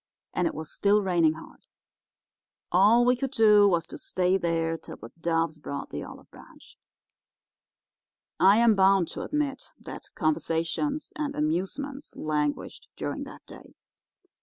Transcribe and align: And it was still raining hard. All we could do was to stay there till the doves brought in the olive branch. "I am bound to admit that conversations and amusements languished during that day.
And 0.33 0.47
it 0.47 0.55
was 0.55 0.71
still 0.71 1.03
raining 1.03 1.33
hard. 1.33 1.67
All 2.71 3.05
we 3.05 3.15
could 3.15 3.29
do 3.29 3.67
was 3.67 3.85
to 3.85 3.99
stay 3.99 4.35
there 4.35 4.75
till 4.75 4.95
the 4.97 5.09
doves 5.21 5.59
brought 5.59 5.93
in 5.93 5.99
the 5.99 6.03
olive 6.03 6.31
branch. 6.31 6.75
"I 8.39 8.57
am 8.57 8.73
bound 8.73 9.09
to 9.09 9.21
admit 9.21 9.73
that 9.79 10.09
conversations 10.15 11.13
and 11.15 11.35
amusements 11.35 12.15
languished 12.15 12.89
during 12.95 13.25
that 13.25 13.45
day. 13.45 13.75